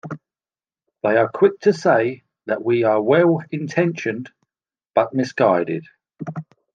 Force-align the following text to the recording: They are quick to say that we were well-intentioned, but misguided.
They 1.03 1.15
are 1.17 1.29
quick 1.29 1.59
to 1.59 1.73
say 1.73 2.23
that 2.47 2.63
we 2.65 2.83
were 2.83 2.99
well-intentioned, 2.99 4.31
but 4.95 5.13
misguided. 5.13 5.85